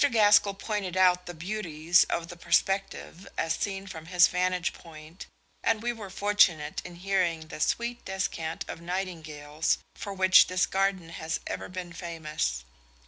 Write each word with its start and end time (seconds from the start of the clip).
Gaskell 0.09 0.55
pointed 0.55 0.97
out 0.97 1.27
the 1.27 1.33
beauties 1.35 2.05
of 2.05 2.29
the 2.29 2.35
perspective 2.35 3.27
as 3.37 3.53
seen 3.53 3.85
from 3.85 4.07
his 4.07 4.27
vantage 4.27 4.73
point, 4.73 5.27
and 5.63 5.83
we 5.83 5.93
were 5.93 6.09
fortunate 6.09 6.81
in 6.83 6.95
hearing 6.95 7.49
the 7.49 7.59
sweet 7.59 8.03
descant 8.03 8.65
of 8.67 8.81
nightingales 8.81 9.77
for 9.93 10.11
which 10.11 10.47
this 10.47 10.65
garden 10.65 11.09
has 11.09 11.39
ever 11.45 11.69
been 11.69 11.93
famous. 11.93 12.63